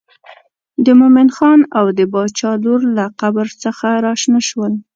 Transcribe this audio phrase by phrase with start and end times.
[0.85, 4.73] د مومن خان او د باچا لور له قبر څخه راشنه شول.